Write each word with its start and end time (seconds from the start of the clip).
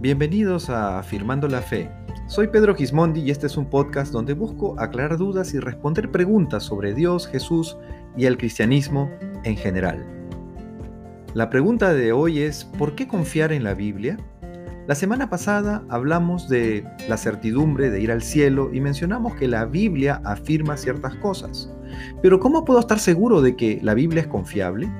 Bienvenidos 0.00 0.70
a 0.70 0.98
Afirmando 0.98 1.46
la 1.46 1.60
Fe. 1.60 1.90
Soy 2.26 2.48
Pedro 2.48 2.74
Gismondi 2.74 3.20
y 3.20 3.30
este 3.30 3.48
es 3.48 3.58
un 3.58 3.68
podcast 3.68 4.14
donde 4.14 4.32
busco 4.32 4.80
aclarar 4.80 5.18
dudas 5.18 5.52
y 5.52 5.58
responder 5.58 6.10
preguntas 6.10 6.62
sobre 6.62 6.94
Dios, 6.94 7.26
Jesús 7.26 7.76
y 8.16 8.24
el 8.24 8.38
cristianismo 8.38 9.10
en 9.44 9.58
general. 9.58 10.02
La 11.34 11.50
pregunta 11.50 11.92
de 11.92 12.12
hoy 12.12 12.38
es, 12.38 12.64
¿por 12.64 12.94
qué 12.94 13.06
confiar 13.06 13.52
en 13.52 13.62
la 13.62 13.74
Biblia? 13.74 14.16
La 14.86 14.94
semana 14.94 15.28
pasada 15.28 15.84
hablamos 15.90 16.48
de 16.48 16.82
la 17.06 17.18
certidumbre 17.18 17.90
de 17.90 18.00
ir 18.00 18.10
al 18.10 18.22
cielo 18.22 18.70
y 18.72 18.80
mencionamos 18.80 19.34
que 19.34 19.48
la 19.48 19.66
Biblia 19.66 20.22
afirma 20.24 20.78
ciertas 20.78 21.14
cosas. 21.16 21.70
Pero 22.22 22.40
¿cómo 22.40 22.64
puedo 22.64 22.80
estar 22.80 22.98
seguro 22.98 23.42
de 23.42 23.54
que 23.54 23.80
la 23.82 23.92
Biblia 23.92 24.22
es 24.22 24.28
confiable? 24.28 24.90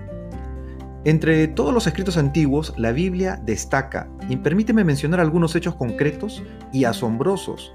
Entre 1.05 1.49
todos 1.49 1.73
los 1.73 1.87
escritos 1.87 2.19
antiguos, 2.19 2.75
la 2.77 2.93
Biblia 2.93 3.41
destaca, 3.47 4.07
y 4.29 4.37
permíteme 4.37 4.85
mencionar 4.85 5.19
algunos 5.19 5.57
hechos 5.57 5.75
concretos 5.75 6.43
y 6.75 6.85
asombrosos. 6.85 7.73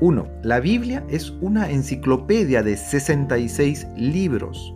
1. 0.00 0.28
La 0.42 0.58
Biblia 0.58 1.04
es 1.08 1.30
una 1.40 1.70
enciclopedia 1.70 2.64
de 2.64 2.76
66 2.76 3.86
libros, 3.96 4.74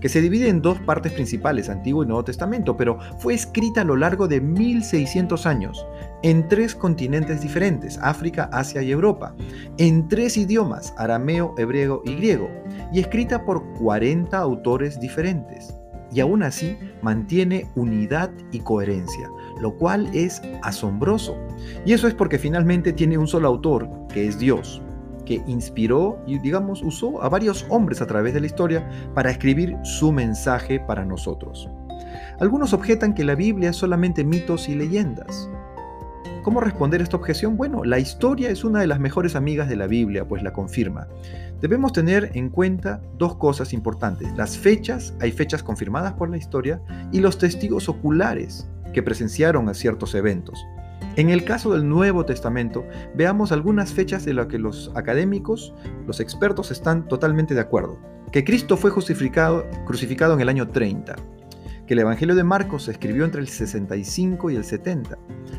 que 0.00 0.08
se 0.08 0.20
divide 0.20 0.48
en 0.48 0.62
dos 0.62 0.78
partes 0.78 1.10
principales, 1.10 1.68
Antiguo 1.68 2.04
y 2.04 2.06
Nuevo 2.06 2.22
Testamento, 2.22 2.76
pero 2.76 3.00
fue 3.18 3.34
escrita 3.34 3.80
a 3.80 3.84
lo 3.84 3.96
largo 3.96 4.28
de 4.28 4.40
1600 4.40 5.44
años, 5.44 5.84
en 6.22 6.46
tres 6.46 6.76
continentes 6.76 7.40
diferentes, 7.40 7.98
África, 8.00 8.48
Asia 8.52 8.80
y 8.82 8.92
Europa, 8.92 9.34
en 9.78 10.06
tres 10.06 10.36
idiomas, 10.36 10.94
arameo, 10.98 11.52
hebreo 11.58 12.02
y 12.04 12.14
griego, 12.14 12.48
y 12.92 13.00
escrita 13.00 13.44
por 13.44 13.72
40 13.74 14.38
autores 14.38 15.00
diferentes 15.00 15.74
y 16.12 16.20
aún 16.20 16.42
así 16.42 16.76
mantiene 17.02 17.66
unidad 17.74 18.30
y 18.52 18.60
coherencia, 18.60 19.30
lo 19.60 19.76
cual 19.76 20.08
es 20.12 20.40
asombroso. 20.62 21.36
Y 21.84 21.92
eso 21.92 22.08
es 22.08 22.14
porque 22.14 22.38
finalmente 22.38 22.92
tiene 22.92 23.18
un 23.18 23.26
solo 23.26 23.48
autor, 23.48 23.88
que 24.12 24.26
es 24.26 24.38
Dios, 24.38 24.82
que 25.24 25.42
inspiró 25.46 26.18
y 26.26 26.38
digamos 26.38 26.82
usó 26.82 27.22
a 27.22 27.28
varios 27.28 27.66
hombres 27.68 28.00
a 28.00 28.06
través 28.06 28.32
de 28.32 28.40
la 28.40 28.46
historia 28.46 28.88
para 29.14 29.30
escribir 29.30 29.76
su 29.82 30.12
mensaje 30.12 30.80
para 30.80 31.04
nosotros. 31.04 31.68
Algunos 32.40 32.72
objetan 32.72 33.14
que 33.14 33.24
la 33.24 33.34
Biblia 33.34 33.70
es 33.70 33.76
solamente 33.76 34.24
mitos 34.24 34.68
y 34.68 34.74
leyendas. 34.74 35.50
¿Cómo 36.42 36.60
responder 36.60 37.00
a 37.00 37.04
esta 37.04 37.16
objeción? 37.16 37.56
Bueno, 37.56 37.82
la 37.82 37.98
historia 37.98 38.50
es 38.50 38.62
una 38.62 38.80
de 38.80 38.86
las 38.86 39.00
mejores 39.00 39.34
amigas 39.34 39.68
de 39.68 39.74
la 39.74 39.88
Biblia, 39.88 40.28
pues 40.28 40.44
la 40.44 40.52
confirma. 40.52 41.08
Debemos 41.60 41.92
tener 41.92 42.30
en 42.34 42.50
cuenta 42.50 43.00
dos 43.16 43.36
cosas 43.36 43.72
importantes. 43.72 44.30
Las 44.36 44.58
fechas, 44.58 45.14
hay 45.20 45.32
fechas 45.32 45.62
confirmadas 45.62 46.12
por 46.12 46.28
la 46.28 46.36
historia, 46.36 46.80
y 47.12 47.20
los 47.20 47.38
testigos 47.38 47.88
oculares 47.88 48.68
que 48.92 49.02
presenciaron 49.02 49.74
ciertos 49.74 50.14
eventos. 50.14 50.64
En 51.16 51.30
el 51.30 51.44
caso 51.44 51.72
del 51.72 51.88
Nuevo 51.88 52.26
Testamento, 52.26 52.84
veamos 53.14 53.50
algunas 53.50 53.90
fechas 53.90 54.24
de 54.26 54.34
las 54.34 54.48
que 54.48 54.58
los 54.58 54.92
académicos, 54.94 55.72
los 56.06 56.20
expertos 56.20 56.70
están 56.70 57.08
totalmente 57.08 57.54
de 57.54 57.60
acuerdo. 57.60 57.98
Que 58.32 58.44
Cristo 58.44 58.76
fue 58.76 58.92
crucificado, 58.92 59.64
crucificado 59.86 60.34
en 60.34 60.40
el 60.40 60.48
año 60.50 60.68
30, 60.68 61.16
que 61.86 61.94
el 61.94 62.00
Evangelio 62.00 62.34
de 62.34 62.42
Marcos 62.42 62.84
se 62.84 62.90
escribió 62.92 63.24
entre 63.24 63.40
el 63.40 63.48
65 63.48 64.50
y 64.50 64.56
el 64.56 64.64
70, 64.64 65.16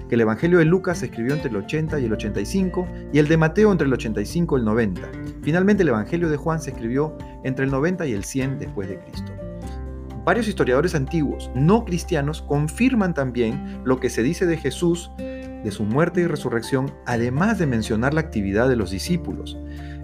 que 0.09 0.15
el 0.15 0.21
Evangelio 0.21 0.59
de 0.59 0.65
Lucas 0.65 0.99
se 0.99 1.05
escribió 1.05 1.33
entre 1.33 1.49
el 1.49 1.55
80 1.55 1.99
y 1.99 2.05
el 2.05 2.13
85 2.13 2.87
y 3.13 3.19
el 3.19 3.27
de 3.27 3.37
Mateo 3.37 3.71
entre 3.71 3.87
el 3.87 3.93
85 3.93 4.57
y 4.57 4.59
el 4.59 4.65
90. 4.65 5.01
Finalmente 5.41 5.83
el 5.83 5.89
Evangelio 5.89 6.29
de 6.29 6.37
Juan 6.37 6.59
se 6.59 6.71
escribió 6.71 7.17
entre 7.43 7.65
el 7.65 7.71
90 7.71 8.05
y 8.07 8.13
el 8.13 8.23
100 8.23 8.59
después 8.59 8.89
de 8.89 8.99
Cristo. 8.99 9.31
Varios 10.25 10.49
historiadores 10.49 10.93
antiguos 10.93 11.49
no 11.55 11.85
cristianos 11.85 12.41
confirman 12.41 13.13
también 13.13 13.81
lo 13.85 14.01
que 14.01 14.09
se 14.09 14.23
dice 14.23 14.45
de 14.45 14.57
Jesús, 14.57 15.09
de 15.17 15.71
su 15.71 15.85
muerte 15.85 16.19
y 16.19 16.27
resurrección, 16.27 16.91
además 17.05 17.57
de 17.59 17.65
mencionar 17.65 18.13
la 18.13 18.19
actividad 18.21 18.67
de 18.67 18.75
los 18.75 18.91
discípulos. 18.91 19.57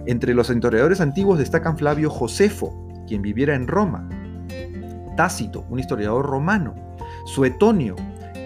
Entre 0.06 0.32
los 0.32 0.48
historiadores 0.48 1.02
antiguos 1.02 1.38
destacan 1.38 1.76
Flavio 1.76 2.08
Josefo, 2.08 2.88
quien 3.06 3.20
viviera 3.20 3.54
en 3.54 3.68
Roma, 3.68 4.08
Tácito, 5.16 5.64
un 5.70 5.78
historiador 5.78 6.26
romano, 6.26 6.74
Suetonio 7.26 7.96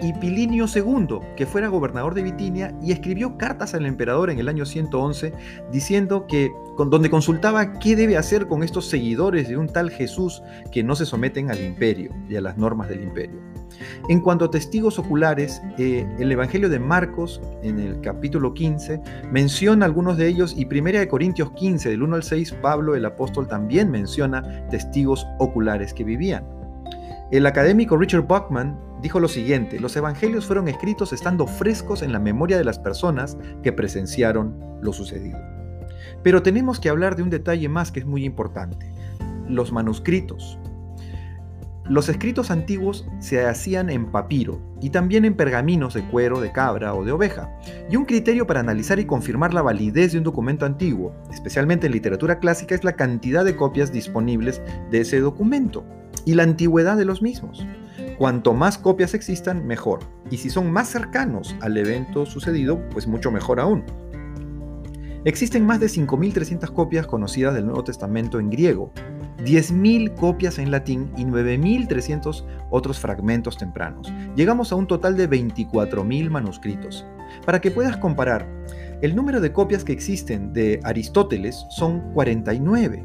y 0.01 0.13
Pilinio 0.13 0.65
II, 0.73 1.19
que 1.35 1.45
fuera 1.45 1.67
gobernador 1.67 2.13
de 2.13 2.23
Bitinia 2.23 2.73
y 2.81 2.91
escribió 2.91 3.37
cartas 3.37 3.73
al 3.73 3.85
emperador 3.85 4.29
en 4.29 4.39
el 4.39 4.47
año 4.47 4.65
111 4.65 5.33
diciendo 5.71 6.25
que 6.27 6.51
donde 6.77 7.09
consultaba 7.09 7.73
qué 7.73 7.97
debe 7.97 8.15
hacer 8.15 8.47
con 8.47 8.63
estos 8.63 8.87
seguidores 8.87 9.49
de 9.49 9.57
un 9.57 9.67
tal 9.67 9.89
Jesús 9.89 10.41
que 10.71 10.81
no 10.81 10.95
se 10.95 11.05
someten 11.05 11.51
al 11.51 11.61
imperio 11.61 12.13
y 12.29 12.37
a 12.37 12.41
las 12.41 12.57
normas 12.57 12.87
del 12.87 13.03
imperio. 13.03 13.37
En 14.07 14.21
cuanto 14.21 14.45
a 14.45 14.51
testigos 14.51 14.97
oculares, 14.97 15.61
eh, 15.77 16.07
el 16.19 16.31
Evangelio 16.31 16.69
de 16.69 16.79
Marcos, 16.79 17.41
en 17.63 17.79
el 17.79 17.99
capítulo 18.01 18.53
15, 18.53 19.01
menciona 19.31 19.85
algunos 19.85 20.17
de 20.17 20.27
ellos 20.27 20.55
y 20.57 20.65
1 20.65 21.07
Corintios 21.09 21.51
15, 21.51 21.89
del 21.89 22.03
1 22.03 22.15
al 22.15 22.23
6, 22.23 22.53
Pablo 22.61 22.95
el 22.95 23.05
apóstol 23.05 23.47
también 23.47 23.91
menciona 23.91 24.67
testigos 24.69 25.27
oculares 25.37 25.93
que 25.93 26.03
vivían. 26.03 26.58
El 27.31 27.45
académico 27.45 27.95
Richard 27.95 28.25
Buckman 28.25 28.75
dijo 29.03 29.19
lo 29.19 29.27
siguiente, 29.27 29.79
los 29.79 29.95
evangelios 29.95 30.47
fueron 30.47 30.67
escritos 30.67 31.13
estando 31.13 31.45
frescos 31.45 32.01
en 32.01 32.11
la 32.11 32.17
memoria 32.17 32.57
de 32.57 32.63
las 32.63 32.79
personas 32.79 33.37
que 33.61 33.71
presenciaron 33.71 34.59
lo 34.81 34.93
sucedido. 34.93 35.37
Pero 36.23 36.41
tenemos 36.41 36.79
que 36.79 36.89
hablar 36.89 37.15
de 37.15 37.21
un 37.21 37.29
detalle 37.29 37.69
más 37.69 37.91
que 37.91 37.99
es 37.99 38.07
muy 38.07 38.25
importante, 38.25 38.91
los 39.47 39.71
manuscritos. 39.71 40.57
Los 41.85 42.09
escritos 42.09 42.49
antiguos 42.49 43.07
se 43.19 43.45
hacían 43.45 43.91
en 43.91 44.11
papiro 44.11 44.59
y 44.81 44.89
también 44.89 45.23
en 45.23 45.35
pergaminos 45.35 45.93
de 45.93 46.01
cuero 46.07 46.41
de 46.41 46.51
cabra 46.51 46.95
o 46.95 47.05
de 47.05 47.11
oveja. 47.11 47.55
Y 47.91 47.95
un 47.95 48.05
criterio 48.05 48.47
para 48.47 48.59
analizar 48.59 48.97
y 48.97 49.05
confirmar 49.05 49.53
la 49.53 49.61
validez 49.61 50.13
de 50.13 50.17
un 50.17 50.23
documento 50.23 50.65
antiguo, 50.65 51.13
especialmente 51.31 51.85
en 51.85 51.93
literatura 51.93 52.39
clásica, 52.39 52.73
es 52.73 52.83
la 52.83 52.93
cantidad 52.93 53.45
de 53.45 53.55
copias 53.55 53.91
disponibles 53.91 54.63
de 54.89 55.01
ese 55.01 55.19
documento 55.19 55.85
y 56.25 56.35
la 56.35 56.43
antigüedad 56.43 56.97
de 56.97 57.05
los 57.05 57.21
mismos. 57.21 57.65
Cuanto 58.17 58.53
más 58.53 58.77
copias 58.77 59.13
existan, 59.13 59.65
mejor. 59.65 59.99
Y 60.29 60.37
si 60.37 60.49
son 60.49 60.71
más 60.71 60.89
cercanos 60.89 61.55
al 61.61 61.77
evento 61.77 62.25
sucedido, 62.25 62.81
pues 62.89 63.07
mucho 63.07 63.31
mejor 63.31 63.59
aún. 63.59 63.83
Existen 65.25 65.65
más 65.65 65.79
de 65.79 65.87
5.300 65.87 66.71
copias 66.73 67.05
conocidas 67.05 67.53
del 67.53 67.65
Nuevo 67.65 67.83
Testamento 67.83 68.39
en 68.39 68.49
griego, 68.49 68.91
10.000 69.43 70.15
copias 70.15 70.59
en 70.59 70.71
latín 70.71 71.11
y 71.17 71.25
9.300 71.25 72.45
otros 72.69 72.99
fragmentos 72.99 73.57
tempranos. 73.57 74.11
Llegamos 74.35 74.71
a 74.71 74.75
un 74.75 74.87
total 74.87 75.17
de 75.17 75.29
24.000 75.29 76.29
manuscritos. 76.29 77.05
Para 77.45 77.59
que 77.59 77.71
puedas 77.71 77.97
comparar, 77.97 78.47
el 79.01 79.15
número 79.15 79.39
de 79.39 79.53
copias 79.53 79.83
que 79.83 79.93
existen 79.93 80.51
de 80.53 80.79
Aristóteles 80.83 81.65
son 81.69 82.13
49. 82.13 83.03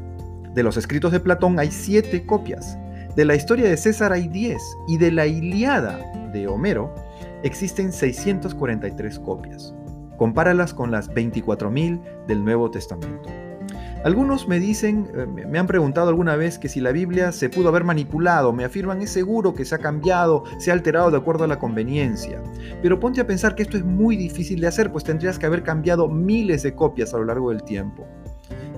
De 0.53 0.63
los 0.63 0.77
escritos 0.77 1.11
de 1.11 1.19
Platón 1.19 1.59
hay 1.59 1.71
7 1.71 2.25
copias. 2.25 2.77
De 3.15 3.23
la 3.23 3.35
historia 3.35 3.69
de 3.69 3.77
César 3.77 4.11
hay 4.11 4.27
10 4.27 4.61
y 4.89 4.97
de 4.97 5.09
la 5.09 5.25
Iliada 5.25 5.99
de 6.33 6.49
Homero 6.49 6.93
existen 7.43 7.93
643 7.93 9.19
copias. 9.19 9.73
Compáralas 10.17 10.73
con 10.73 10.91
las 10.91 11.09
24.000 11.09 12.25
del 12.27 12.43
Nuevo 12.43 12.69
Testamento. 12.69 13.29
Algunos 14.03 14.49
me 14.49 14.59
dicen, 14.59 15.07
eh, 15.15 15.25
me 15.25 15.57
han 15.57 15.65
preguntado 15.65 16.09
alguna 16.09 16.35
vez 16.35 16.59
que 16.59 16.67
si 16.67 16.81
la 16.81 16.91
Biblia 16.91 17.31
se 17.31 17.49
pudo 17.49 17.69
haber 17.69 17.85
manipulado, 17.85 18.51
me 18.51 18.65
afirman 18.65 19.01
es 19.01 19.11
seguro 19.11 19.53
que 19.53 19.63
se 19.63 19.75
ha 19.75 19.79
cambiado, 19.79 20.43
se 20.59 20.69
ha 20.69 20.73
alterado 20.73 21.09
de 21.09 21.17
acuerdo 21.17 21.45
a 21.45 21.47
la 21.47 21.57
conveniencia. 21.57 22.43
Pero 22.81 22.99
ponte 22.99 23.21
a 23.21 23.27
pensar 23.27 23.55
que 23.55 23.63
esto 23.63 23.77
es 23.77 23.85
muy 23.85 24.17
difícil 24.17 24.59
de 24.59 24.67
hacer, 24.67 24.91
pues 24.91 25.05
tendrías 25.05 25.39
que 25.39 25.45
haber 25.45 25.63
cambiado 25.63 26.09
miles 26.09 26.63
de 26.63 26.75
copias 26.75 27.13
a 27.13 27.17
lo 27.17 27.25
largo 27.25 27.49
del 27.49 27.63
tiempo. 27.63 28.05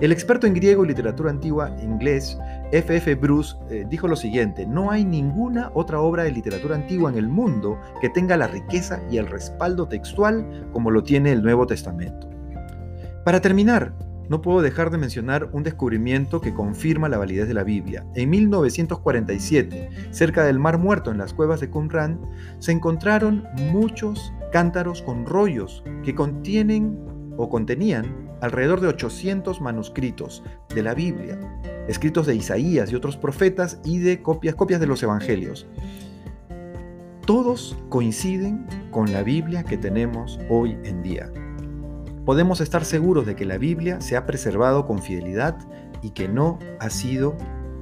El 0.00 0.12
experto 0.12 0.46
en 0.46 0.54
griego 0.54 0.84
y 0.84 0.88
literatura 0.88 1.30
antigua 1.30 1.74
inglés, 1.82 2.38
F. 2.70 2.96
F. 2.96 3.16
Bruce, 3.16 3.56
eh, 3.68 3.84
dijo 3.90 4.06
lo 4.06 4.14
siguiente, 4.14 4.64
no 4.64 4.92
hay 4.92 5.04
ninguna 5.04 5.72
otra 5.74 6.00
obra 6.00 6.22
de 6.22 6.30
literatura 6.30 6.76
antigua 6.76 7.10
en 7.10 7.18
el 7.18 7.26
mundo 7.26 7.80
que 8.00 8.08
tenga 8.08 8.36
la 8.36 8.46
riqueza 8.46 9.00
y 9.10 9.16
el 9.16 9.26
respaldo 9.26 9.88
textual 9.88 10.68
como 10.72 10.92
lo 10.92 11.02
tiene 11.02 11.32
el 11.32 11.42
Nuevo 11.42 11.66
Testamento. 11.66 12.30
Para 13.24 13.40
terminar, 13.40 13.92
no 14.28 14.40
puedo 14.40 14.62
dejar 14.62 14.90
de 14.90 14.98
mencionar 14.98 15.48
un 15.52 15.64
descubrimiento 15.64 16.40
que 16.40 16.54
confirma 16.54 17.08
la 17.08 17.18
validez 17.18 17.48
de 17.48 17.54
la 17.54 17.64
Biblia. 17.64 18.06
En 18.14 18.30
1947, 18.30 19.90
cerca 20.10 20.44
del 20.44 20.60
Mar 20.60 20.78
Muerto, 20.78 21.10
en 21.10 21.18
las 21.18 21.34
cuevas 21.34 21.58
de 21.58 21.70
Qumran, 21.70 22.20
se 22.60 22.70
encontraron 22.70 23.44
muchos 23.72 24.32
cántaros 24.52 25.02
con 25.02 25.26
rollos 25.26 25.82
que 26.04 26.14
contienen 26.14 26.98
o 27.36 27.48
contenían 27.48 28.27
alrededor 28.40 28.80
de 28.80 28.88
800 28.88 29.60
manuscritos 29.60 30.42
de 30.74 30.82
la 30.82 30.94
Biblia, 30.94 31.38
escritos 31.88 32.26
de 32.26 32.34
Isaías 32.34 32.90
y 32.90 32.94
otros 32.94 33.16
profetas 33.16 33.80
y 33.84 33.98
de 33.98 34.22
copias, 34.22 34.54
copias 34.54 34.80
de 34.80 34.86
los 34.86 35.02
evangelios. 35.02 35.66
Todos 37.26 37.76
coinciden 37.88 38.66
con 38.90 39.12
la 39.12 39.22
Biblia 39.22 39.62
que 39.62 39.76
tenemos 39.76 40.40
hoy 40.48 40.78
en 40.84 41.02
día. 41.02 41.30
Podemos 42.24 42.60
estar 42.60 42.84
seguros 42.84 43.26
de 43.26 43.36
que 43.36 43.44
la 43.44 43.58
Biblia 43.58 44.00
se 44.00 44.16
ha 44.16 44.26
preservado 44.26 44.86
con 44.86 45.02
fidelidad 45.02 45.56
y 46.02 46.10
que 46.10 46.28
no 46.28 46.58
ha 46.78 46.90
sido 46.90 47.36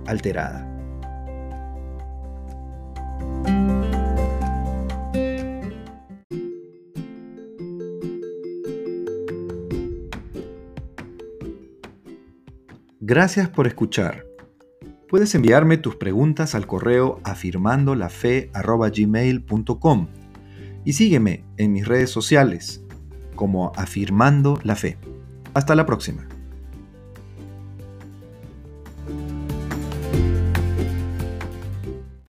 alterada. 0.07 0.76
Gracias 13.09 13.49
por 13.49 13.69
escuchar. 13.69 14.27
Puedes 15.09 15.33
enviarme 15.37 15.77
tus 15.77 15.95
preguntas 15.95 16.57
al 16.57 16.67
correo 16.67 17.21
afirmandolafe.gmail.com 17.23 20.09
y 20.85 20.93
sígueme 20.93 21.45
en 21.57 21.73
mis 21.73 21.87
redes 21.87 22.11
sociales 22.11 22.83
como 23.37 23.71
Afirmando 23.77 24.59
la 24.65 24.75
Fe. 24.75 24.99
Hasta 25.55 25.77
la 25.77 25.87
próxima. 25.87 26.27